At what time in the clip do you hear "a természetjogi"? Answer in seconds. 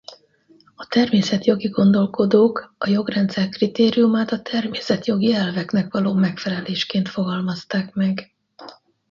0.75-1.67, 4.31-5.33